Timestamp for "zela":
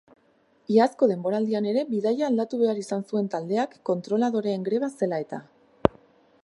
5.03-5.21